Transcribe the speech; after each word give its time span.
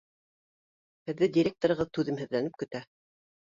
Һеҙҙе 1.09 1.29
директорығыҙ 1.35 1.93
түҙемһеҙләнеп 1.99 2.59
көтә. 2.65 2.83